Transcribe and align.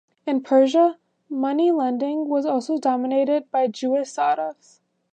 In 0.25 0.41
Persia, 0.41 0.97
money 1.29 1.69
lending 1.69 2.27
was 2.27 2.43
also 2.43 2.79
dominated 2.79 3.51
by 3.51 3.67
Jewish 3.67 4.07
Sarrafs. 4.09 4.79